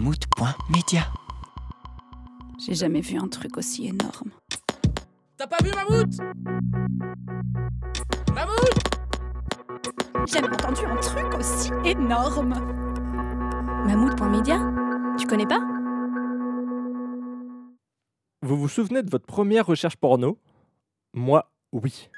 mammouth.media. 0.00 1.12
J'ai 2.58 2.74
jamais 2.74 3.02
vu 3.02 3.18
un 3.18 3.28
truc 3.28 3.58
aussi 3.58 3.86
énorme. 3.86 4.30
T'as 5.36 5.46
pas 5.46 5.58
vu 5.62 5.70
Mammouth? 5.74 6.16
Mammouth? 8.34 8.78
J'ai 10.26 10.40
jamais 10.40 10.54
entendu 10.54 10.86
un 10.86 10.96
truc 10.96 11.34
aussi 11.38 11.70
énorme. 11.84 12.54
Mammouth.media 13.86 14.72
Tu 15.18 15.26
connais 15.26 15.46
pas? 15.46 15.60
Vous 18.40 18.56
vous 18.56 18.68
souvenez 18.68 19.02
de 19.02 19.10
votre 19.10 19.26
première 19.26 19.66
recherche 19.66 19.96
porno? 19.96 20.38
Moi, 21.12 21.52
oui. 21.72 22.08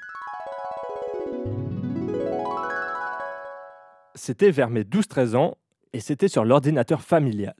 C'était 4.15 4.51
vers 4.51 4.69
mes 4.69 4.83
12-13 4.83 5.35
ans 5.35 5.57
et 5.91 5.99
c'était 5.99 6.29
sur 6.29 6.45
l'ordinateur 6.45 7.01
familial. 7.01 7.55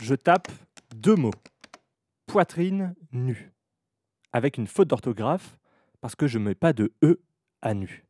Je 0.00 0.14
tape 0.14 0.48
deux 0.94 1.14
mots. 1.14 1.34
Poitrine 2.26 2.94
nue. 3.12 3.52
Avec 4.32 4.56
une 4.56 4.66
faute 4.66 4.88
d'orthographe 4.88 5.58
parce 6.00 6.14
que 6.14 6.26
je 6.26 6.38
ne 6.38 6.44
mets 6.44 6.54
pas 6.54 6.72
de 6.72 6.94
E 7.04 7.20
à 7.60 7.74
nu. 7.74 8.06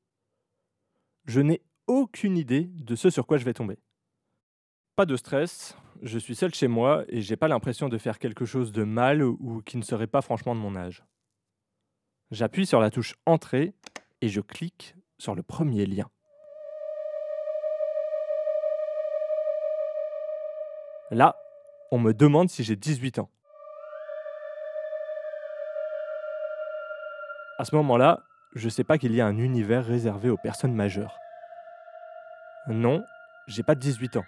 Je 1.27 1.41
n'ai 1.41 1.63
aucune 1.89 2.39
idée 2.39 2.71
de 2.77 2.95
ce 2.95 3.11
sur 3.11 3.27
quoi 3.27 3.39
je 3.39 3.45
vais 3.45 3.55
tomber. 3.55 3.77
Pas 4.95 5.05
de 5.05 5.17
stress, 5.17 5.77
je 6.03 6.19
suis 6.19 6.37
seul 6.37 6.55
chez 6.55 6.69
moi 6.69 7.05
et 7.09 7.23
j'ai 7.23 7.37
pas 7.37 7.49
l'impression 7.49 7.89
de 7.89 7.99
faire 7.99 8.21
quelque 8.21 8.45
chose 8.45 8.71
de 8.71 8.85
mal 8.85 9.25
ou 9.25 9.61
qui 9.67 9.77
ne 9.77 9.83
serait 9.83 10.07
pas 10.07 10.23
franchement 10.23 10.55
de 10.55 10.61
mon 10.61 10.77
âge. 10.77 11.03
J'appuie 12.31 12.67
sur 12.67 12.79
la 12.79 12.91
touche 12.91 13.17
Entrée 13.27 13.75
et 14.21 14.29
je 14.29 14.41
clique 14.41 14.95
sur 15.19 15.35
le 15.35 15.43
premier 15.43 15.87
lien. 15.87 16.09
Là, 21.11 21.37
on 21.91 21.99
me 21.99 22.13
demande 22.13 22.49
si 22.49 22.63
j'ai 22.63 22.77
18 22.77 23.19
ans. 23.19 23.29
À 27.59 27.65
ce 27.65 27.75
moment-là, 27.77 28.21
je 28.55 28.69
sais 28.69 28.85
pas 28.85 28.97
qu'il 28.97 29.15
y 29.15 29.21
a 29.21 29.27
un 29.27 29.37
univers 29.37 29.85
réservé 29.85 30.31
aux 30.31 30.37
personnes 30.37 30.75
majeures. 30.75 31.19
Non, 32.69 33.05
j'ai 33.49 33.63
pas 33.63 33.75
18 33.75 34.17
ans. 34.17 34.25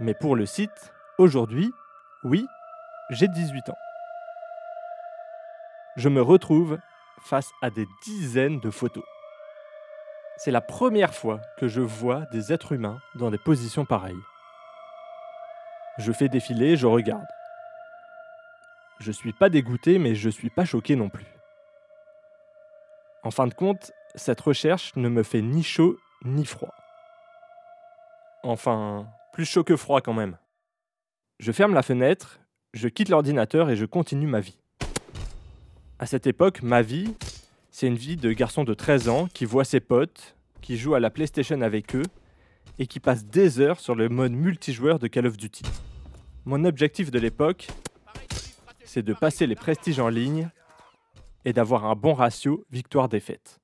Mais 0.00 0.14
pour 0.14 0.36
le 0.36 0.46
site, 0.46 0.92
aujourd'hui, 1.18 1.72
oui, 2.24 2.46
j'ai 3.10 3.28
18 3.28 3.70
ans. 3.70 3.78
Je 5.96 6.08
me 6.08 6.22
retrouve 6.22 6.78
face 7.22 7.50
à 7.62 7.70
des 7.70 7.86
dizaines 8.04 8.60
de 8.60 8.70
photos. 8.70 9.04
C'est 10.40 10.52
la 10.52 10.60
première 10.60 11.14
fois 11.14 11.40
que 11.58 11.66
je 11.66 11.80
vois 11.80 12.24
des 12.26 12.52
êtres 12.52 12.70
humains 12.70 13.00
dans 13.16 13.32
des 13.32 13.38
positions 13.38 13.84
pareilles. 13.84 14.22
Je 15.98 16.12
fais 16.12 16.28
défiler, 16.28 16.76
je 16.76 16.86
regarde. 16.86 17.26
Je 19.00 19.10
suis 19.10 19.32
pas 19.32 19.48
dégoûté, 19.48 19.98
mais 19.98 20.14
je 20.14 20.28
suis 20.28 20.48
pas 20.48 20.64
choqué 20.64 20.94
non 20.94 21.08
plus. 21.08 21.26
En 23.24 23.32
fin 23.32 23.48
de 23.48 23.54
compte, 23.54 23.90
cette 24.14 24.40
recherche 24.40 24.94
ne 24.94 25.08
me 25.08 25.24
fait 25.24 25.42
ni 25.42 25.64
chaud 25.64 25.98
ni 26.24 26.44
froid. 26.44 26.74
Enfin, 28.44 29.08
plus 29.32 29.44
chaud 29.44 29.64
que 29.64 29.76
froid 29.76 30.00
quand 30.00 30.14
même. 30.14 30.38
Je 31.40 31.50
ferme 31.50 31.74
la 31.74 31.82
fenêtre, 31.82 32.38
je 32.74 32.86
quitte 32.86 33.08
l'ordinateur 33.08 33.70
et 33.70 33.76
je 33.76 33.86
continue 33.86 34.28
ma 34.28 34.38
vie. 34.38 34.60
À 35.98 36.06
cette 36.06 36.28
époque, 36.28 36.62
ma 36.62 36.80
vie, 36.80 37.16
c'est 37.78 37.86
une 37.86 37.94
vie 37.94 38.16
de 38.16 38.32
garçon 38.32 38.64
de 38.64 38.74
13 38.74 39.08
ans 39.08 39.28
qui 39.32 39.44
voit 39.44 39.62
ses 39.62 39.78
potes, 39.78 40.34
qui 40.60 40.76
joue 40.76 40.96
à 40.96 41.00
la 41.00 41.10
PlayStation 41.10 41.60
avec 41.60 41.94
eux 41.94 42.02
et 42.80 42.88
qui 42.88 42.98
passe 42.98 43.24
des 43.24 43.60
heures 43.60 43.78
sur 43.78 43.94
le 43.94 44.08
mode 44.08 44.32
multijoueur 44.32 44.98
de 44.98 45.06
Call 45.06 45.28
of 45.28 45.36
Duty. 45.36 45.62
Mon 46.44 46.64
objectif 46.64 47.12
de 47.12 47.20
l'époque, 47.20 47.68
c'est 48.82 49.04
de 49.04 49.14
passer 49.14 49.46
les 49.46 49.54
prestiges 49.54 50.00
en 50.00 50.08
ligne 50.08 50.48
et 51.44 51.52
d'avoir 51.52 51.84
un 51.84 51.94
bon 51.94 52.14
ratio 52.14 52.64
victoire-défaite. 52.72 53.60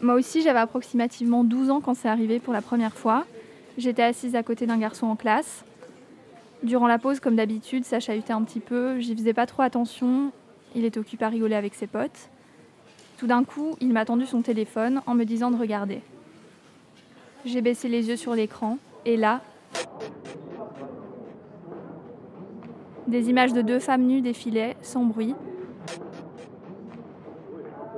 Moi 0.00 0.14
aussi, 0.14 0.42
j'avais 0.42 0.60
approximativement 0.60 1.42
12 1.42 1.70
ans 1.70 1.80
quand 1.80 1.94
c'est 1.94 2.08
arrivé 2.08 2.38
pour 2.38 2.52
la 2.52 2.62
première 2.62 2.94
fois. 2.94 3.26
J'étais 3.78 4.04
assise 4.04 4.36
à 4.36 4.44
côté 4.44 4.66
d'un 4.66 4.78
garçon 4.78 5.08
en 5.08 5.16
classe. 5.16 5.64
Durant 6.62 6.86
la 6.86 6.98
pause, 6.98 7.20
comme 7.20 7.36
d'habitude, 7.36 7.84
ça 7.84 8.00
chahutait 8.00 8.32
un 8.32 8.42
petit 8.42 8.60
peu. 8.60 8.98
J'y 8.98 9.16
faisais 9.16 9.32
pas 9.32 9.46
trop 9.46 9.62
attention. 9.62 10.30
Il 10.74 10.84
était 10.84 11.00
occupé 11.00 11.24
à 11.24 11.28
rigoler 11.28 11.54
avec 11.54 11.74
ses 11.74 11.86
potes. 11.86 12.28
Tout 13.16 13.26
d'un 13.26 13.44
coup, 13.44 13.76
il 13.80 13.92
m'a 13.92 14.04
tendu 14.04 14.26
son 14.26 14.42
téléphone 14.42 15.00
en 15.06 15.14
me 15.14 15.24
disant 15.24 15.50
de 15.50 15.56
regarder. 15.56 16.02
J'ai 17.44 17.62
baissé 17.62 17.88
les 17.88 18.08
yeux 18.08 18.16
sur 18.16 18.34
l'écran 18.34 18.78
et 19.06 19.16
là, 19.16 19.40
des 23.06 23.30
images 23.30 23.52
de 23.52 23.62
deux 23.62 23.78
femmes 23.78 24.02
nues 24.02 24.20
défilaient 24.20 24.76
sans 24.82 25.04
bruit. 25.04 25.34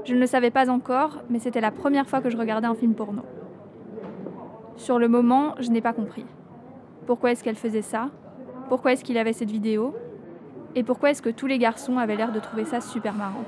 Je 0.05 0.15
ne 0.15 0.21
le 0.21 0.27
savais 0.27 0.51
pas 0.51 0.71
encore, 0.71 1.22
mais 1.31 1.39
c'était 1.39 1.61
la 1.61 1.71
première 1.71 2.09
fois 2.09 2.21
que 2.21 2.31
je 2.31 2.37
regardais 2.37 2.67
un 2.67 2.75
film 2.75 2.95
porno. 2.95 3.22
Sur 4.77 4.99
le 4.99 5.09
moment, 5.09 5.55
je 5.61 5.71
n'ai 5.71 5.81
pas 5.81 5.93
compris. 5.93 6.25
Pourquoi 7.06 7.33
est-ce 7.33 7.45
qu'elle 7.45 7.56
faisait 7.56 7.83
ça? 7.83 8.11
Pourquoi 8.69 8.93
est-ce 8.93 9.05
qu'il 9.05 9.19
avait 9.19 9.33
cette 9.33 9.50
vidéo? 9.50 9.95
Et 10.75 10.83
pourquoi 10.83 11.11
est-ce 11.11 11.23
que 11.23 11.31
tous 11.31 11.47
les 11.47 11.59
garçons 11.59 11.99
avaient 11.99 12.17
l'air 12.17 12.33
de 12.33 12.41
trouver 12.41 12.65
ça 12.65 12.81
super 12.81 13.15
marrant? 13.15 13.45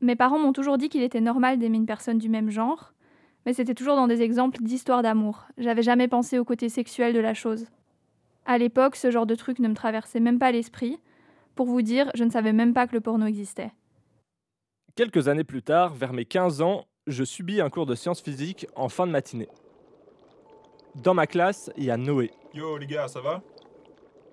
Mes 0.00 0.16
parents 0.16 0.38
m'ont 0.38 0.52
toujours 0.52 0.78
dit 0.78 0.88
qu'il 0.88 1.02
était 1.02 1.20
normal 1.20 1.58
d'aimer 1.58 1.76
une 1.76 1.86
personne 1.86 2.18
du 2.18 2.28
même 2.28 2.50
genre, 2.50 2.92
mais 3.46 3.52
c'était 3.52 3.74
toujours 3.74 3.96
dans 3.96 4.06
des 4.06 4.22
exemples 4.22 4.62
d'histoires 4.62 5.02
d'amour. 5.02 5.46
J'avais 5.58 5.82
jamais 5.82 6.08
pensé 6.08 6.38
au 6.38 6.44
côté 6.44 6.68
sexuel 6.68 7.14
de 7.14 7.20
la 7.20 7.34
chose. 7.34 7.66
À 8.46 8.58
l'époque, 8.58 8.96
ce 8.96 9.10
genre 9.10 9.26
de 9.26 9.34
truc 9.34 9.58
ne 9.58 9.68
me 9.68 9.74
traversait 9.74 10.20
même 10.20 10.38
pas 10.38 10.52
l'esprit. 10.52 10.98
Pour 11.54 11.66
vous 11.66 11.82
dire, 11.82 12.10
je 12.14 12.24
ne 12.24 12.30
savais 12.30 12.52
même 12.52 12.72
pas 12.72 12.86
que 12.86 12.94
le 12.94 13.00
porno 13.00 13.26
existait. 13.26 13.72
Quelques 14.94 15.28
années 15.28 15.44
plus 15.44 15.62
tard, 15.62 15.94
vers 15.94 16.12
mes 16.12 16.24
15 16.24 16.62
ans, 16.62 16.84
je 17.06 17.24
subis 17.24 17.60
un 17.60 17.70
cours 17.70 17.86
de 17.86 17.94
sciences 17.94 18.20
physiques 18.20 18.66
en 18.76 18.88
fin 18.88 19.06
de 19.06 19.12
matinée. 19.12 19.48
Dans 20.94 21.14
ma 21.14 21.26
classe, 21.26 21.70
il 21.76 21.84
y 21.84 21.90
a 21.90 21.96
Noé. 21.96 22.30
Yo 22.54 22.76
les 22.76 22.86
gars, 22.86 23.08
ça 23.08 23.20
va? 23.20 23.42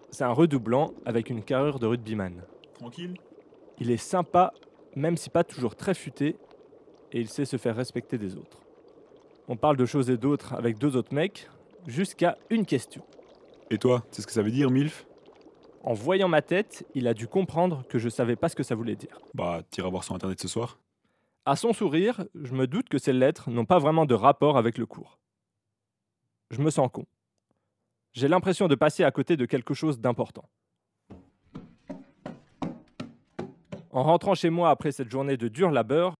C'est 0.10 0.24
un 0.24 0.32
redoublant 0.32 0.94
avec 1.06 1.30
une 1.30 1.44
carrure 1.44 1.80
de 1.80 1.88
rugbyman. 1.88 2.44
Tranquille? 2.74 3.16
Il 3.80 3.92
est 3.92 3.98
sympa, 3.98 4.54
même 4.96 5.18
si 5.18 5.30
pas 5.30 5.44
toujours 5.44 5.76
très 5.76 5.94
futé, 5.94 6.38
et 7.12 7.20
il 7.20 7.28
sait 7.28 7.46
se 7.46 7.58
faire 7.58 7.76
respecter 7.76 8.18
des 8.18 8.38
autres. 8.38 8.60
On 9.48 9.58
parle 9.58 9.78
de 9.78 9.86
choses 9.86 10.10
et 10.10 10.18
d'autres 10.18 10.54
avec 10.54 10.78
deux 10.78 10.96
autres 10.96 11.14
mecs, 11.14 11.50
jusqu'à 11.86 12.38
une 12.50 12.66
question. 12.66 13.04
Et 13.70 13.78
toi, 13.78 14.04
sais 14.12 14.22
ce 14.22 14.28
que 14.28 14.34
ça 14.34 14.42
veut 14.42 14.52
dire, 14.52 14.72
MILF? 14.72 15.06
En 15.84 15.94
voyant 15.94 16.28
ma 16.28 16.42
tête, 16.42 16.88
il 16.96 17.08
a 17.08 17.14
dû 17.14 17.28
comprendre 17.28 17.84
que 17.88 18.00
je 18.00 18.10
savais 18.10 18.36
pas 18.36 18.50
ce 18.50 18.56
que 18.56 18.64
ça 18.64 18.74
voulait 18.74 18.96
dire. 18.96 19.20
Bah, 19.34 19.62
t'iras 19.70 19.90
voir 19.90 20.04
sur 20.04 20.16
internet 20.16 20.42
ce 20.42 20.48
soir. 20.48 20.80
À 21.46 21.56
son 21.56 21.74
sourire, 21.74 22.26
je 22.34 22.54
me 22.54 22.66
doute 22.66 22.90
que 22.90 22.98
ces 22.98 23.14
lettres 23.14 23.52
n'ont 23.52 23.66
pas 23.66 23.78
vraiment 23.78 24.06
de 24.06 24.16
rapport 24.16 24.58
avec 24.58 24.80
le 24.80 24.88
cours. 24.88 25.20
Je 26.51 26.61
me 26.61 26.69
sens 26.69 26.89
con. 26.91 27.06
J'ai 28.13 28.28
l'impression 28.28 28.67
de 28.67 28.75
passer 28.75 29.03
à 29.03 29.11
côté 29.11 29.35
de 29.35 29.45
quelque 29.45 29.73
chose 29.73 30.00
d'important. 30.00 30.47
En 33.91 34.03
rentrant 34.03 34.35
chez 34.35 34.50
moi 34.50 34.69
après 34.69 34.91
cette 34.91 35.09
journée 35.09 35.38
de 35.38 35.47
dur 35.47 35.72
labeur, 35.72 36.16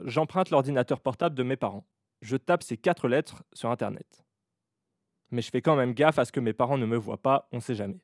j'emprunte 0.00 0.50
l'ordinateur 0.50 1.00
portable 1.00 1.34
de 1.34 1.42
mes 1.42 1.56
parents. 1.56 1.86
Je 2.20 2.36
tape 2.36 2.62
ces 2.62 2.76
quatre 2.76 3.08
lettres 3.08 3.42
sur 3.52 3.70
Internet. 3.70 4.24
Mais 5.30 5.42
je 5.42 5.50
fais 5.50 5.62
quand 5.62 5.76
même 5.76 5.92
gaffe 5.92 6.18
à 6.18 6.24
ce 6.24 6.32
que 6.32 6.40
mes 6.40 6.52
parents 6.52 6.78
ne 6.78 6.86
me 6.86 6.96
voient 6.96 7.20
pas, 7.20 7.48
on 7.52 7.60
sait 7.60 7.74
jamais. 7.74 8.00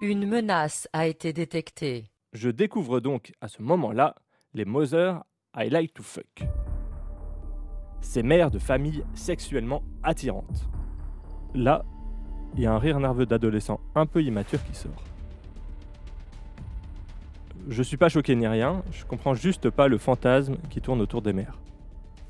Une 0.00 0.26
menace 0.26 0.88
a 0.92 1.06
été 1.06 1.32
détectée. 1.32 2.04
Je 2.32 2.50
découvre 2.50 3.00
donc 3.00 3.32
à 3.40 3.48
ce 3.48 3.62
moment-là 3.62 4.14
les 4.54 4.64
Mother 4.64 5.24
I 5.56 5.68
Like 5.70 5.94
to 5.94 6.02
Fuck. 6.02 6.44
Mères 8.22 8.50
de 8.50 8.58
famille 8.58 9.04
sexuellement 9.14 9.82
attirantes. 10.02 10.68
Là, 11.54 11.84
il 12.54 12.60
y 12.60 12.66
a 12.66 12.72
un 12.72 12.78
rire 12.78 13.00
nerveux 13.00 13.26
d'adolescent 13.26 13.80
un 13.94 14.06
peu 14.06 14.22
immature 14.22 14.64
qui 14.64 14.74
sort. 14.74 15.02
Je 17.68 17.82
suis 17.82 17.96
pas 17.96 18.08
choqué 18.08 18.34
ni 18.34 18.46
rien, 18.46 18.82
je 18.92 19.04
comprends 19.04 19.34
juste 19.34 19.70
pas 19.70 19.88
le 19.88 19.98
fantasme 19.98 20.56
qui 20.70 20.80
tourne 20.80 21.00
autour 21.00 21.22
des 21.22 21.32
mères. 21.32 21.58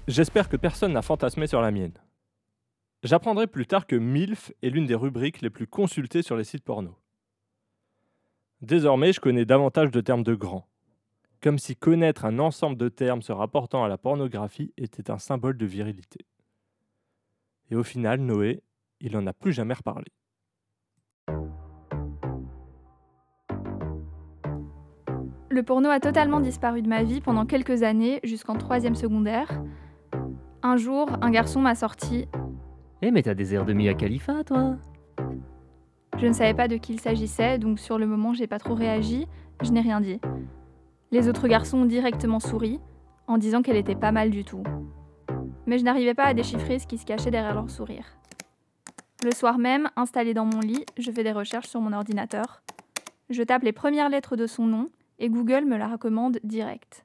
J'espère 0.09 0.49
que 0.49 0.57
personne 0.57 0.93
n'a 0.93 1.03
fantasmé 1.03 1.47
sur 1.47 1.61
la 1.61 1.71
mienne. 1.71 1.93
J'apprendrai 3.03 3.47
plus 3.47 3.67
tard 3.67 3.87
que 3.87 3.95
MILF 3.95 4.53
est 4.63 4.71
l'une 4.71 4.87
des 4.87 4.95
rubriques 4.95 5.41
les 5.41 5.51
plus 5.51 5.67
consultées 5.67 6.23
sur 6.23 6.37
les 6.37 6.45
sites 6.45 6.65
porno. 6.65 6.97
Désormais, 8.61 9.13
je 9.13 9.21
connais 9.21 9.45
davantage 9.45 9.93
de 9.93 10.01
termes 10.01 10.25
de 10.25 10.35
grands 10.35 10.68
comme 11.43 11.59
si 11.59 11.77
connaître 11.77 12.25
un 12.25 12.39
ensemble 12.39 12.77
de 12.77 12.89
termes 12.89 13.23
se 13.23 13.33
rapportant 13.33 13.85
à 13.85 13.89
la 13.89 13.99
pornographie 13.99 14.73
était 14.77 15.11
un 15.11 15.19
symbole 15.19 15.57
de 15.57 15.67
virilité. 15.67 16.27
Et 17.71 17.77
au 17.77 17.83
final, 17.83 18.21
Noé, 18.21 18.63
il 19.01 19.13
n'en 19.13 19.27
a 19.27 19.33
plus 19.33 19.53
jamais 19.53 19.75
reparlé. 19.75 20.07
Le 25.51 25.63
porno 25.63 25.89
a 25.89 26.01
totalement 26.01 26.41
disparu 26.41 26.83
de 26.83 26.89
ma 26.89 27.03
vie 27.03 27.21
pendant 27.21 27.47
quelques 27.47 27.83
années, 27.83 28.21
jusqu'en 28.23 28.55
troisième 28.55 28.95
secondaire. 28.95 29.63
Un 30.63 30.77
jour, 30.77 31.09
un 31.21 31.31
garçon 31.31 31.61
m'a 31.61 31.75
sorti 31.75 32.27
Eh, 33.03 33.11
mais 33.11 33.23
t'as 33.23 33.35
des 33.35 33.55
airs 33.55 33.65
de 33.65 33.73
Mia 33.73 33.95
Khalifa, 33.95 34.45
toi? 34.45 34.77
Je 36.19 36.27
ne 36.27 36.33
savais 36.33 36.55
pas 36.55 36.69
de 36.69 36.77
qui 36.77 36.95
il 36.95 37.01
s'agissait, 37.01 37.59
donc 37.59 37.79
sur 37.79 37.99
le 37.99 38.07
moment, 38.07 38.35
j'ai 38.35 38.47
pas 38.47 38.59
trop 38.59 38.75
réagi, 38.75 39.27
je 39.63 39.71
n'ai 39.71 39.81
rien 39.81 40.01
dit. 40.01 40.21
Les 41.11 41.27
autres 41.29 41.49
garçons 41.49 41.79
ont 41.79 41.87
directement 41.87 42.39
souri, 42.39 42.81
en 43.27 43.39
disant 43.39 43.63
qu'elle 43.63 43.77
était 43.77 43.95
pas 43.95 44.13
mal 44.13 44.29
du 44.29 44.45
tout. 44.45 44.63
Mais 45.67 45.79
je 45.79 45.85
n'arrivais 45.85 46.15
pas 46.15 46.25
à 46.25 46.35
déchiffrer 46.35 46.79
ce 46.79 46.87
qui 46.87 46.99
se 46.99 47.07
cachait 47.07 47.31
derrière 47.31 47.55
leur 47.55 47.71
sourire. 47.71 48.05
Le 49.25 49.33
soir 49.33 49.59
même, 49.59 49.89
installé 49.97 50.35
dans 50.35 50.45
mon 50.45 50.61
lit, 50.61 50.85
je 50.99 51.11
fais 51.11 51.25
des 51.25 51.33
recherches 51.33 51.69
sur 51.69 51.81
mon 51.81 51.93
ordinateur. 51.93 52.63
Je 53.31 53.43
tape 53.43 53.63
les 53.63 53.73
premières 53.73 54.11
lettres 54.11 54.37
de 54.37 54.47
son 54.47 54.67
nom 54.67 54.91
et 55.19 55.31
Google 55.31 55.65
me 55.65 55.77
la 55.77 55.89
recommande 55.89 56.41
direct. 56.45 57.05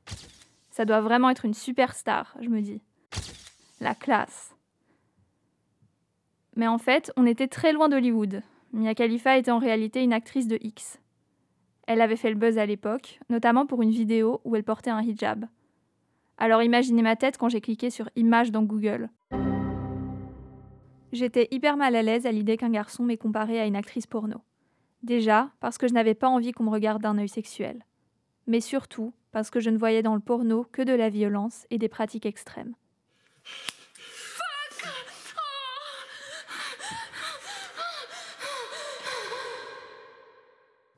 Ça 0.69 0.85
doit 0.85 1.01
vraiment 1.01 1.29
être 1.29 1.45
une 1.45 1.53
superstar, 1.53 2.35
je 2.41 2.49
me 2.49 2.61
dis. 2.61 2.81
La 3.79 3.95
classe. 3.95 4.55
Mais 6.55 6.67
en 6.67 6.77
fait, 6.77 7.11
on 7.15 7.25
était 7.25 7.47
très 7.47 7.73
loin 7.73 7.89
d'Hollywood. 7.89 8.41
Mia 8.73 8.93
Khalifa 8.95 9.37
était 9.37 9.51
en 9.51 9.59
réalité 9.59 10.03
une 10.03 10.13
actrice 10.13 10.47
de 10.47 10.57
X. 10.61 10.99
Elle 11.87 12.01
avait 12.01 12.15
fait 12.15 12.29
le 12.29 12.35
buzz 12.35 12.57
à 12.57 12.65
l'époque, 12.65 13.19
notamment 13.29 13.65
pour 13.65 13.81
une 13.81 13.91
vidéo 13.91 14.41
où 14.45 14.55
elle 14.55 14.63
portait 14.63 14.89
un 14.89 15.01
hijab. 15.01 15.45
Alors 16.37 16.63
imaginez 16.63 17.01
ma 17.01 17.15
tête 17.15 17.37
quand 17.37 17.49
j'ai 17.49 17.61
cliqué 17.61 17.89
sur 17.89 18.09
Images 18.15 18.51
dans 18.51 18.63
Google. 18.63 19.09
J'étais 21.11 21.47
hyper 21.51 21.77
mal 21.77 21.95
à 21.95 22.01
l'aise 22.01 22.25
à 22.25 22.31
l'idée 22.31 22.57
qu'un 22.57 22.71
garçon 22.71 23.03
m'ait 23.03 23.17
comparé 23.17 23.59
à 23.59 23.65
une 23.65 23.75
actrice 23.75 24.07
porno. 24.07 24.41
Déjà, 25.03 25.51
parce 25.59 25.77
que 25.77 25.87
je 25.87 25.93
n'avais 25.93 26.15
pas 26.15 26.29
envie 26.29 26.53
qu'on 26.53 26.63
me 26.63 26.69
regarde 26.69 27.01
d'un 27.01 27.17
œil 27.17 27.29
sexuel. 27.29 27.85
Mais 28.47 28.61
surtout, 28.61 29.13
parce 29.31 29.49
que 29.49 29.59
je 29.59 29.69
ne 29.69 29.77
voyais 29.77 30.01
dans 30.01 30.15
le 30.15 30.21
porno 30.21 30.65
que 30.71 30.81
de 30.81 30.93
la 30.93 31.09
violence 31.09 31.67
et 31.69 31.77
des 31.77 31.89
pratiques 31.89 32.25
extrêmes. 32.25 32.73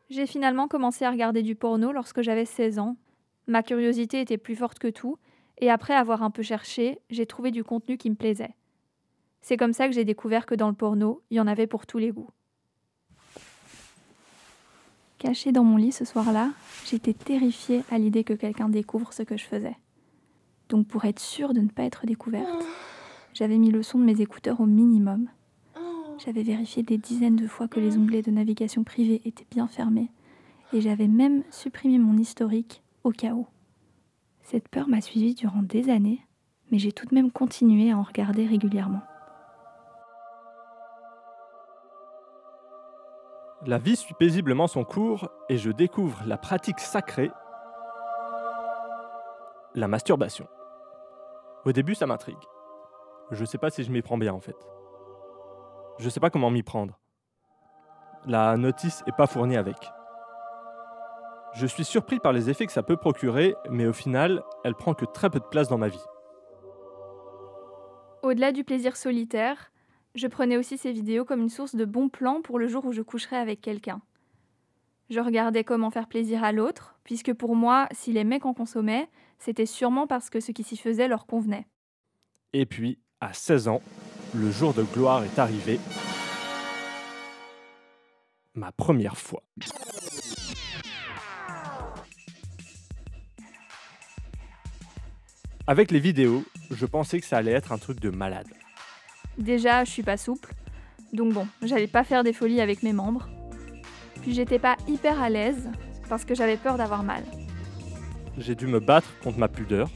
J'ai 0.09 0.27
finalement 0.27 0.67
commencé 0.67 1.03
à 1.05 1.11
regarder 1.11 1.41
du 1.41 1.55
porno 1.55 1.91
lorsque 1.91 2.21
j'avais 2.21 2.45
16 2.45 2.79
ans. 2.79 2.95
Ma 3.47 3.63
curiosité 3.63 4.21
était 4.21 4.37
plus 4.37 4.55
forte 4.55 4.79
que 4.79 4.87
tout, 4.87 5.17
et 5.59 5.69
après 5.69 5.95
avoir 5.95 6.23
un 6.23 6.31
peu 6.31 6.43
cherché, 6.43 6.99
j'ai 7.09 7.25
trouvé 7.25 7.51
du 7.51 7.63
contenu 7.63 7.97
qui 7.97 8.09
me 8.09 8.15
plaisait. 8.15 8.55
C'est 9.41 9.57
comme 9.57 9.73
ça 9.73 9.87
que 9.87 9.93
j'ai 9.93 10.05
découvert 10.05 10.45
que 10.45 10.55
dans 10.55 10.69
le 10.69 10.75
porno, 10.75 11.21
il 11.29 11.37
y 11.37 11.39
en 11.39 11.47
avait 11.47 11.67
pour 11.67 11.85
tous 11.85 11.97
les 11.97 12.11
goûts. 12.11 12.29
Cachée 15.17 15.51
dans 15.51 15.63
mon 15.63 15.77
lit 15.77 15.91
ce 15.91 16.05
soir-là, 16.05 16.51
j'étais 16.85 17.13
terrifiée 17.13 17.83
à 17.89 17.97
l'idée 17.97 18.23
que 18.23 18.33
quelqu'un 18.33 18.69
découvre 18.69 19.13
ce 19.13 19.23
que 19.23 19.37
je 19.37 19.45
faisais. 19.45 19.77
Donc 20.69 20.87
pour 20.87 21.05
être 21.05 21.19
sûre 21.19 21.53
de 21.53 21.61
ne 21.61 21.69
pas 21.69 21.83
être 21.83 22.05
découverte, 22.05 22.65
j'avais 23.33 23.57
mis 23.57 23.71
le 23.71 23.81
son 23.81 23.99
de 23.99 24.03
mes 24.03 24.21
écouteurs 24.21 24.61
au 24.61 24.65
minimum. 24.65 25.29
J'avais 26.17 26.43
vérifié 26.43 26.81
des 26.81 26.97
dizaines 26.97 27.35
de 27.35 27.47
fois 27.47 27.67
que 27.67 27.79
les 27.79 27.97
onglets 27.97 28.21
de 28.21 28.31
navigation 28.31 28.83
privée 28.83 29.21
étaient 29.25 29.47
bien 29.51 29.67
fermés 29.67 30.11
et 30.71 30.79
j'avais 30.79 31.07
même 31.07 31.43
supprimé 31.51 31.97
mon 31.97 32.17
historique 32.17 32.83
au 33.03 33.11
cas 33.11 33.33
où. 33.33 33.47
Cette 34.41 34.69
peur 34.69 34.87
m'a 34.87 35.01
suivie 35.01 35.35
durant 35.35 35.61
des 35.61 35.89
années, 35.89 36.21
mais 36.71 36.79
j'ai 36.79 36.91
tout 36.91 37.05
de 37.05 37.13
même 37.13 37.31
continué 37.31 37.91
à 37.91 37.97
en 37.97 38.03
regarder 38.03 38.45
régulièrement. 38.45 39.01
La 43.65 43.77
vie 43.77 43.95
suit 43.95 44.13
paisiblement 44.17 44.67
son 44.67 44.83
cours 44.83 45.29
et 45.49 45.57
je 45.57 45.71
découvre 45.71 46.23
la 46.25 46.37
pratique 46.37 46.79
sacrée, 46.79 47.31
la 49.73 49.87
masturbation. 49.87 50.47
Au 51.65 51.71
début, 51.71 51.95
ça 51.95 52.05
m'intrigue. 52.05 52.35
Je 53.31 53.43
sais 53.43 53.57
pas 53.57 53.71
si 53.71 53.83
je 53.83 53.91
m'y 53.91 54.01
prends 54.01 54.19
bien 54.19 54.33
en 54.33 54.39
fait. 54.39 54.55
Je 55.97 56.09
sais 56.09 56.19
pas 56.19 56.29
comment 56.29 56.51
m'y 56.51 56.63
prendre. 56.63 56.99
La 58.25 58.57
notice 58.57 59.03
est 59.07 59.15
pas 59.15 59.27
fournie 59.27 59.55
avec. 59.55 59.77
Je 61.53 61.65
suis 61.65 61.85
surpris 61.85 62.19
par 62.19 62.33
les 62.33 62.49
effets 62.49 62.65
que 62.65 62.71
ça 62.71 62.83
peut 62.83 62.97
procurer, 62.97 63.55
mais 63.69 63.85
au 63.87 63.93
final, 63.93 64.43
elle 64.65 64.75
prend 64.75 64.93
que 64.93 65.05
très 65.05 65.29
peu 65.29 65.39
de 65.39 65.45
place 65.45 65.69
dans 65.69 65.77
ma 65.77 65.87
vie. 65.87 66.03
Au-delà 68.23 68.51
du 68.51 68.63
plaisir 68.63 68.97
solitaire, 68.97 69.71
je 70.15 70.27
prenais 70.27 70.57
aussi 70.57 70.77
ces 70.77 70.91
vidéos 70.91 71.23
comme 71.23 71.41
une 71.41 71.49
source 71.49 71.75
de 71.75 71.85
bons 71.85 72.09
plans 72.09 72.41
pour 72.41 72.59
le 72.59 72.67
jour 72.67 72.83
où 72.85 72.91
je 72.91 73.01
coucherais 73.01 73.37
avec 73.37 73.61
quelqu'un. 73.61 74.01
Je 75.09 75.19
regardais 75.19 75.63
comment 75.63 75.91
faire 75.91 76.07
plaisir 76.07 76.43
à 76.43 76.51
l'autre, 76.51 76.97
puisque 77.03 77.33
pour 77.33 77.55
moi, 77.55 77.87
si 77.91 78.11
les 78.11 78.23
mecs 78.23 78.45
en 78.45 78.53
consommaient, 78.53 79.07
c'était 79.37 79.65
sûrement 79.67 80.07
parce 80.07 80.29
que 80.29 80.39
ce 80.39 80.51
qui 80.51 80.63
s'y 80.63 80.77
faisait 80.77 81.07
leur 81.07 81.25
convenait. 81.25 81.67
Et 82.53 82.65
puis, 82.65 82.99
à 83.21 83.31
16 83.33 83.67
ans, 83.67 83.81
le 84.35 84.51
jour 84.51 84.73
de 84.73 84.83
gloire 84.83 85.23
est 85.23 85.39
arrivé. 85.39 85.79
Ma 88.53 88.71
première 88.71 89.17
fois. 89.17 89.41
Avec 95.67 95.91
les 95.91 95.99
vidéos, 95.99 96.43
je 96.69 96.85
pensais 96.85 97.19
que 97.19 97.25
ça 97.25 97.37
allait 97.37 97.51
être 97.51 97.71
un 97.71 97.77
truc 97.77 97.99
de 97.99 98.09
malade. 98.09 98.47
Déjà, 99.37 99.83
je 99.83 99.91
suis 99.91 100.03
pas 100.03 100.17
souple, 100.17 100.53
donc 101.11 101.33
bon, 101.33 101.47
j'allais 101.61 101.87
pas 101.87 102.03
faire 102.03 102.23
des 102.23 102.33
folies 102.33 102.61
avec 102.61 102.83
mes 102.83 102.93
membres. 102.93 103.27
Puis 104.21 104.33
j'étais 104.33 104.59
pas 104.59 104.75
hyper 104.87 105.21
à 105.21 105.29
l'aise 105.29 105.69
parce 106.07 106.25
que 106.25 106.35
j'avais 106.35 106.57
peur 106.57 106.77
d'avoir 106.77 107.03
mal. 107.03 107.23
J'ai 108.37 108.55
dû 108.55 108.67
me 108.67 108.79
battre 108.79 109.07
contre 109.23 109.39
ma 109.39 109.47
pudeur. 109.47 109.89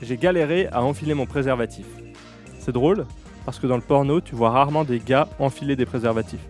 J'ai 0.00 0.16
galéré 0.16 0.68
à 0.68 0.82
enfiler 0.82 1.14
mon 1.14 1.26
préservatif. 1.26 1.86
C'est 2.62 2.70
drôle 2.70 3.06
parce 3.44 3.58
que 3.58 3.66
dans 3.66 3.74
le 3.74 3.82
porno, 3.82 4.20
tu 4.20 4.36
vois 4.36 4.50
rarement 4.50 4.84
des 4.84 5.00
gars 5.00 5.28
enfiler 5.40 5.74
des 5.74 5.84
préservatifs. 5.84 6.46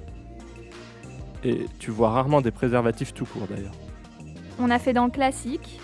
Et 1.43 1.65
tu 1.79 1.91
vois 1.91 2.11
rarement 2.11 2.43
des 2.43 2.51
préservatifs 2.51 3.15
tout 3.15 3.25
court 3.25 3.47
d'ailleurs. 3.49 3.73
On 4.59 4.69
a 4.69 4.79
fait 4.79 4.93
dans 4.93 5.07
le 5.07 5.11
classique. 5.11 5.81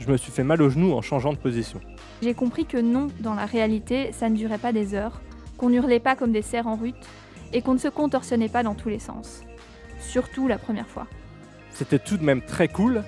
Je 0.00 0.10
me 0.10 0.16
suis 0.16 0.32
fait 0.32 0.42
mal 0.42 0.60
au 0.62 0.68
genou 0.68 0.94
en 0.94 1.00
changeant 1.00 1.32
de 1.32 1.38
position. 1.38 1.80
J'ai 2.22 2.34
compris 2.34 2.66
que 2.66 2.76
non, 2.76 3.06
dans 3.20 3.34
la 3.34 3.46
réalité, 3.46 4.10
ça 4.10 4.28
ne 4.28 4.34
durait 4.34 4.58
pas 4.58 4.72
des 4.72 4.94
heures, 4.94 5.20
qu'on 5.58 5.72
hurlait 5.72 6.00
pas 6.00 6.16
comme 6.16 6.32
des 6.32 6.42
cerfs 6.42 6.66
en 6.66 6.74
rute 6.74 7.08
et 7.52 7.62
qu'on 7.62 7.74
ne 7.74 7.78
se 7.78 7.88
contorsionnait 7.88 8.48
pas 8.48 8.64
dans 8.64 8.74
tous 8.74 8.88
les 8.88 8.98
sens. 8.98 9.44
Surtout 10.00 10.48
la 10.48 10.58
première 10.58 10.88
fois. 10.88 11.06
C'était 11.70 12.00
tout 12.00 12.16
de 12.16 12.24
même 12.24 12.42
très 12.42 12.66
cool, 12.66 13.04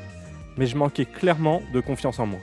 mais 0.56 0.66
je 0.66 0.76
manquais 0.76 1.04
clairement 1.04 1.62
de 1.74 1.80
confiance 1.80 2.20
en 2.20 2.26
moi. 2.26 2.38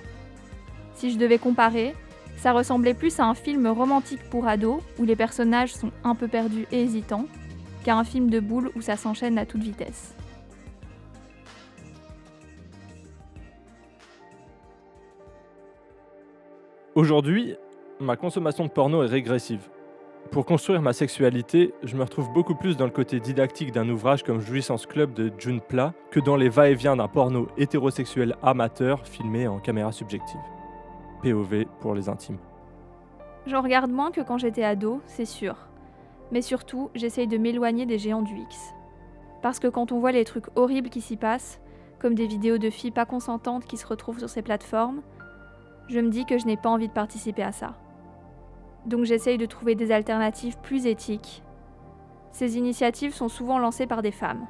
Si 0.96 1.12
je 1.14 1.18
devais 1.18 1.38
comparer, 1.38 1.94
ça 2.38 2.54
ressemblait 2.54 2.94
plus 2.94 3.20
à 3.20 3.26
un 3.26 3.34
film 3.34 3.68
romantique 3.68 4.24
pour 4.30 4.48
ados 4.48 4.82
où 5.00 5.06
les 5.06 5.16
personnages 5.16 5.74
sont 5.74 5.92
un 6.04 6.16
peu 6.16 6.28
perdus 6.28 6.68
et 6.72 6.82
hésitants, 6.82 7.26
qu'à 7.84 7.98
un 7.98 8.04
film 8.04 8.30
de 8.30 8.40
boules 8.40 8.72
où 8.76 8.82
ça 8.82 8.96
s'enchaîne 8.96 9.38
à 9.38 9.46
toute 9.46 9.62
vitesse. 9.62 10.14
Aujourd'hui, 16.96 17.56
ma 18.00 18.16
consommation 18.16 18.66
de 18.66 18.72
porno 18.72 19.04
est 19.04 19.08
régressive. 19.08 19.70
Pour 20.32 20.46
construire 20.46 20.82
ma 20.82 20.94
sexualité, 20.94 21.74
je 21.84 21.96
me 21.96 22.04
retrouve 22.04 22.34
beaucoup 22.34 22.56
plus 22.56 22.76
dans 22.76 22.86
le 22.86 22.92
côté 22.92 23.20
didactique 23.20 23.72
d'un 23.72 23.88
ouvrage 23.88 24.24
comme 24.24 24.42
Jouissance 24.42 24.86
Club 24.86 25.14
de 25.14 25.32
June 25.38 25.62
Pla 25.62 25.94
que 26.12 26.20
dans 26.20 26.36
les 26.36 26.50
va-et-vient 26.50 26.96
d'un 26.96 27.08
porno 27.08 27.48
hétérosexuel 27.58 28.36
amateur 28.42 29.06
filmé 29.08 29.48
en 29.48 29.60
caméra 29.60 29.92
subjective. 29.92 30.42
POV 31.22 31.66
pour 31.80 31.96
les 31.96 32.10
intimes. 32.10 32.38
J'en 33.46 33.62
regarde 33.62 33.92
moins 33.92 34.12
que 34.12 34.22
quand 34.22 34.38
j'étais 34.38 34.64
ado, 34.64 35.02
c'est 35.06 35.26
sûr. 35.26 35.56
Mais 36.32 36.42
surtout, 36.42 36.90
j'essaye 36.96 37.28
de 37.28 37.38
m'éloigner 37.38 37.86
des 37.86 37.98
géants 37.98 38.22
du 38.22 38.36
X. 38.36 38.74
Parce 39.42 39.60
que 39.60 39.68
quand 39.68 39.92
on 39.92 40.00
voit 40.00 40.12
les 40.12 40.26
trucs 40.26 40.48
horribles 40.56 40.90
qui 40.90 41.02
s'y 41.02 41.16
passent, 41.16 41.62
comme 42.00 42.16
des 42.16 42.28
vidéos 42.28 42.58
de 42.58 42.70
filles 42.70 42.92
pas 42.92 43.06
consentantes 43.06 43.66
qui 43.66 43.78
se 43.78 43.88
retrouvent 43.88 44.20
sur 44.20 44.30
ces 44.30 44.42
plateformes, 44.42 45.02
je 45.88 46.00
me 46.00 46.10
dis 46.10 46.26
que 46.26 46.38
je 46.38 46.46
n'ai 46.46 46.58
pas 46.58 46.70
envie 46.70 46.90
de 46.90 46.94
participer 46.94 47.44
à 47.44 47.52
ça. 47.52 47.76
Donc 48.86 49.06
j'essaye 49.06 49.38
de 49.38 49.46
trouver 49.46 49.76
des 49.76 49.92
alternatives 49.92 50.58
plus 50.60 50.86
éthiques. 50.86 51.44
Ces 52.32 52.58
initiatives 52.58 53.14
sont 53.14 53.30
souvent 53.30 53.58
lancées 53.58 53.88
par 53.88 54.02
des 54.02 54.12
femmes. 54.12 54.46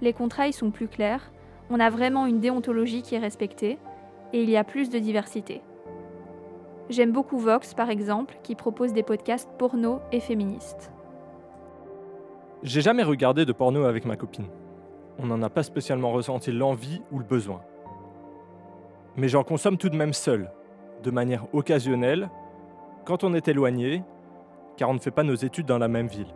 Les 0.00 0.12
contrats 0.12 0.48
y 0.48 0.52
sont 0.52 0.70
plus 0.70 0.88
clairs, 0.88 1.30
on 1.70 1.78
a 1.78 1.90
vraiment 1.90 2.26
une 2.26 2.40
déontologie 2.40 3.02
qui 3.02 3.14
est 3.14 3.20
respectée, 3.20 3.78
et 4.32 4.42
il 4.42 4.50
y 4.50 4.56
a 4.56 4.64
plus 4.64 4.90
de 4.90 4.98
diversité. 4.98 5.62
J'aime 6.88 7.12
beaucoup 7.12 7.38
Vox, 7.38 7.74
par 7.74 7.90
exemple, 7.90 8.38
qui 8.42 8.54
propose 8.54 8.92
des 8.92 9.02
podcasts 9.02 9.50
porno 9.58 10.00
et 10.10 10.20
féministes. 10.20 10.92
J'ai 12.62 12.80
jamais 12.80 13.02
regardé 13.02 13.44
de 13.44 13.52
porno 13.52 13.84
avec 13.84 14.04
ma 14.04 14.16
copine. 14.16 14.46
On 15.18 15.26
n'en 15.26 15.42
a 15.42 15.50
pas 15.50 15.62
spécialement 15.62 16.12
ressenti 16.12 16.52
l'envie 16.52 17.02
ou 17.10 17.18
le 17.18 17.24
besoin. 17.24 17.60
Mais 19.16 19.28
j'en 19.28 19.44
consomme 19.44 19.76
tout 19.76 19.88
de 19.88 19.96
même 19.96 20.12
seul, 20.12 20.50
de 21.02 21.10
manière 21.10 21.46
occasionnelle, 21.52 22.30
quand 23.04 23.24
on 23.24 23.34
est 23.34 23.48
éloigné, 23.48 24.02
car 24.76 24.90
on 24.90 24.94
ne 24.94 24.98
fait 24.98 25.10
pas 25.10 25.24
nos 25.24 25.34
études 25.34 25.66
dans 25.66 25.78
la 25.78 25.88
même 25.88 26.06
ville. 26.06 26.34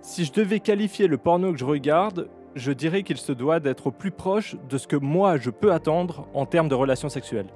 Si 0.00 0.24
je 0.24 0.32
devais 0.32 0.60
qualifier 0.60 1.06
le 1.06 1.18
porno 1.18 1.52
que 1.52 1.58
je 1.58 1.64
regarde, 1.64 2.28
je 2.54 2.72
dirais 2.72 3.02
qu'il 3.02 3.18
se 3.18 3.32
doit 3.32 3.60
d'être 3.60 3.88
au 3.88 3.90
plus 3.90 4.10
proche 4.10 4.56
de 4.68 4.78
ce 4.78 4.86
que 4.86 4.96
moi 4.96 5.36
je 5.36 5.50
peux 5.50 5.72
attendre 5.72 6.26
en 6.34 6.46
termes 6.46 6.68
de 6.68 6.74
relations 6.74 7.08
sexuelles. 7.08 7.48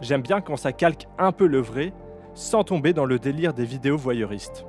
J'aime 0.00 0.22
bien 0.22 0.40
quand 0.40 0.56
ça 0.56 0.72
calque 0.72 1.06
un 1.18 1.32
peu 1.32 1.46
le 1.46 1.60
vrai, 1.60 1.92
sans 2.34 2.64
tomber 2.64 2.92
dans 2.92 3.04
le 3.04 3.18
délire 3.18 3.54
des 3.54 3.64
vidéos 3.64 3.96
voyeuristes. 3.96 4.66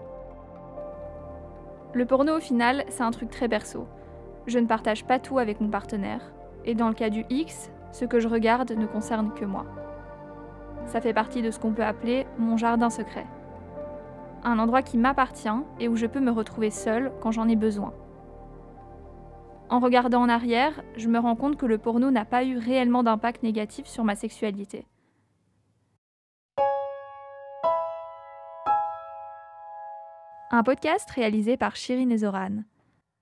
Le 1.93 2.05
porno, 2.05 2.37
au 2.37 2.39
final, 2.39 2.85
c'est 2.89 3.03
un 3.03 3.11
truc 3.11 3.29
très 3.29 3.47
perso. 3.47 3.87
Je 4.47 4.59
ne 4.59 4.67
partage 4.67 5.05
pas 5.05 5.19
tout 5.19 5.39
avec 5.39 5.61
mon 5.61 5.69
partenaire. 5.69 6.33
Et 6.65 6.75
dans 6.75 6.87
le 6.87 6.93
cas 6.93 7.09
du 7.09 7.25
X, 7.29 7.71
ce 7.91 8.05
que 8.05 8.19
je 8.19 8.27
regarde 8.27 8.71
ne 8.71 8.85
concerne 8.85 9.31
que 9.33 9.45
moi. 9.45 9.65
Ça 10.85 11.01
fait 11.01 11.13
partie 11.13 11.41
de 11.41 11.51
ce 11.51 11.59
qu'on 11.59 11.73
peut 11.73 11.83
appeler 11.83 12.25
mon 12.37 12.57
jardin 12.57 12.89
secret. 12.89 13.25
Un 14.43 14.59
endroit 14.59 14.81
qui 14.81 14.97
m'appartient 14.97 15.47
et 15.79 15.87
où 15.87 15.95
je 15.95 16.05
peux 16.05 16.19
me 16.19 16.31
retrouver 16.31 16.71
seule 16.71 17.11
quand 17.21 17.31
j'en 17.31 17.47
ai 17.47 17.55
besoin. 17.55 17.93
En 19.73 19.79
regardant 19.79 20.21
en 20.21 20.29
arrière, 20.29 20.83
je 20.97 21.07
me 21.07 21.17
rends 21.17 21.35
compte 21.35 21.57
que 21.57 21.65
le 21.65 21.79
porno 21.79 22.11
n'a 22.11 22.25
pas 22.25 22.43
eu 22.43 22.59
réellement 22.59 23.01
d'impact 23.01 23.41
négatif 23.41 23.87
sur 23.87 24.03
ma 24.03 24.15
sexualité. 24.15 24.85
Un 30.51 30.61
podcast 30.61 31.09
réalisé 31.09 31.57
par 31.57 31.75
Shirin 31.75 32.11
et 32.11 32.17
Zoran. 32.19 32.63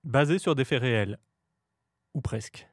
Basé 0.04 0.40
sur 0.40 0.54
des 0.54 0.66
faits 0.66 0.82
réels. 0.82 1.20
Ou 2.16 2.20
presque. 2.20 2.68